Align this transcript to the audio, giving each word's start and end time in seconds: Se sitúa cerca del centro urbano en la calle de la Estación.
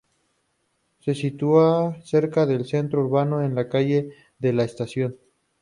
Se 1.01 1.13
sitúa 1.13 1.95
cerca 2.03 2.47
del 2.47 2.65
centro 2.65 3.01
urbano 3.05 3.43
en 3.43 3.53
la 3.53 3.69
calle 3.69 4.09
de 4.39 4.51
la 4.51 4.63
Estación. 4.63 5.17